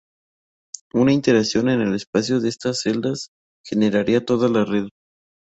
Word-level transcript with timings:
Una 0.95 1.13
iteración 1.13 1.69
en 1.69 1.81
el 1.81 1.93
espacio 1.93 2.39
de 2.39 2.49
estas 2.49 2.81
celdas 2.81 3.29
generaría 3.63 4.25
toda 4.25 4.49
la 4.49 4.65
red. 4.65 4.87